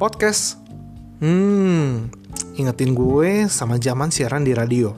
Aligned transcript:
Podcast. 0.00 0.56
Hmm, 1.20 2.08
ingetin 2.56 2.96
gue 2.96 3.44
sama 3.52 3.76
zaman 3.76 4.08
siaran 4.08 4.48
di 4.48 4.56
radio. 4.56 4.96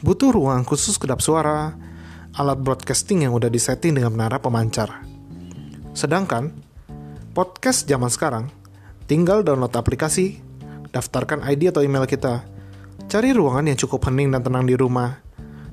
Butuh 0.00 0.32
ruang 0.32 0.64
khusus 0.64 0.96
kedap 0.96 1.20
suara, 1.20 1.76
alat 2.32 2.56
broadcasting 2.56 3.28
yang 3.28 3.36
udah 3.36 3.52
disetting 3.52 3.92
dengan 3.92 4.16
menara 4.16 4.40
pemancar. 4.40 5.04
Sedangkan, 5.92 6.56
podcast 7.36 7.84
zaman 7.84 8.08
sekarang, 8.08 8.48
tinggal 9.04 9.44
download 9.44 9.76
aplikasi, 9.76 10.40
daftarkan 10.88 11.44
ID 11.44 11.76
atau 11.76 11.84
email 11.84 12.08
kita, 12.08 12.48
cari 13.04 13.36
ruangan 13.36 13.68
yang 13.68 13.76
cukup 13.76 14.08
hening 14.08 14.32
dan 14.32 14.40
tenang 14.40 14.64
di 14.64 14.72
rumah, 14.72 15.20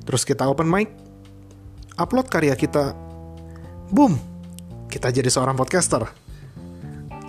terus 0.03 0.27
kita 0.27 0.43
open 0.51 0.67
mic, 0.67 0.91
upload 1.95 2.27
karya 2.27 2.59
kita, 2.59 2.99
boom, 3.95 4.19
kita 4.91 5.07
jadi 5.07 5.31
seorang 5.31 5.55
podcaster. 5.55 6.03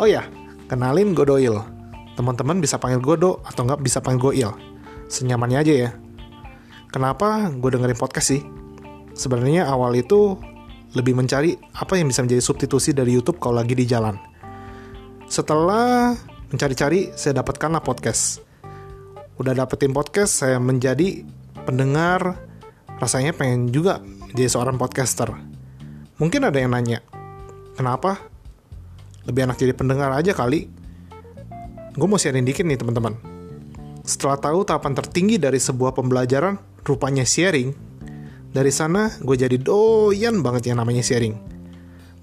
Oh 0.02 0.10
ya, 0.10 0.26
kenalin 0.72 1.12
Godoil. 1.12 1.60
Teman-teman 2.16 2.56
bisa 2.64 2.80
panggil 2.80 3.04
Godo 3.04 3.44
atau 3.44 3.68
nggak 3.68 3.84
bisa 3.84 4.00
panggil 4.00 4.32
Goil. 4.32 4.50
Senyamannya 5.12 5.60
aja 5.60 5.74
ya. 5.76 5.90
Kenapa 6.88 7.52
gue 7.52 7.70
dengerin 7.76 8.00
podcast 8.00 8.32
sih? 8.32 8.40
Sebenarnya 9.12 9.68
awal 9.68 9.92
itu 10.00 10.40
lebih 10.96 11.12
mencari 11.12 11.60
apa 11.76 12.00
yang 12.00 12.08
bisa 12.08 12.24
menjadi 12.24 12.40
substitusi 12.40 12.96
dari 12.96 13.12
YouTube 13.12 13.36
kalau 13.36 13.60
lagi 13.60 13.76
di 13.76 13.84
jalan. 13.84 14.16
Setelah 15.28 16.16
mencari-cari, 16.48 17.12
saya 17.16 17.44
dapatkanlah 17.44 17.84
podcast. 17.84 18.40
Udah 19.36 19.52
dapetin 19.52 19.92
podcast, 19.92 20.40
saya 20.40 20.56
menjadi 20.56 21.24
pendengar, 21.68 22.40
rasanya 22.96 23.36
pengen 23.36 23.68
juga 23.68 24.00
jadi 24.32 24.48
seorang 24.48 24.80
podcaster. 24.80 25.32
Mungkin 26.16 26.44
ada 26.44 26.60
yang 26.60 26.72
nanya, 26.76 27.00
kenapa? 27.76 28.31
Lebih 29.28 29.46
enak 29.46 29.56
jadi 29.58 29.72
pendengar 29.76 30.10
aja 30.10 30.34
kali. 30.34 30.66
Gue 31.94 32.08
mau 32.08 32.18
sharing 32.18 32.42
dikit 32.42 32.64
nih 32.64 32.80
teman-teman. 32.80 33.14
Setelah 34.02 34.40
tahu 34.40 34.66
tahapan 34.66 34.98
tertinggi 34.98 35.38
dari 35.38 35.62
sebuah 35.62 35.94
pembelajaran, 35.94 36.58
rupanya 36.82 37.22
sharing, 37.22 37.70
dari 38.50 38.72
sana 38.74 39.14
gue 39.22 39.36
jadi 39.38 39.56
doyan 39.60 40.42
banget 40.42 40.72
yang 40.72 40.82
namanya 40.82 41.04
sharing. 41.04 41.38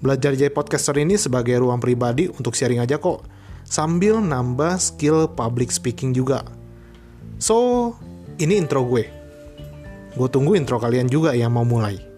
Belajar 0.00 0.36
jadi 0.36 0.52
podcaster 0.52 0.96
ini 1.00 1.16
sebagai 1.16 1.56
ruang 1.60 1.80
pribadi 1.80 2.28
untuk 2.28 2.52
sharing 2.52 2.84
aja 2.84 3.00
kok, 3.00 3.24
sambil 3.64 4.20
nambah 4.20 4.76
skill 4.76 5.30
public 5.30 5.72
speaking 5.72 6.12
juga. 6.12 6.44
So, 7.40 7.92
ini 8.36 8.60
intro 8.60 8.84
gue. 8.84 9.08
Gue 10.18 10.28
tunggu 10.28 10.58
intro 10.58 10.76
kalian 10.76 11.08
juga 11.08 11.32
yang 11.32 11.54
mau 11.54 11.64
mulai. 11.64 12.09